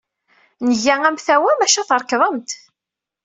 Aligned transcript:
Nga 0.69 0.95
amtawa, 1.09 1.51
maca 1.59 1.83
trekḍem-t. 1.89 2.51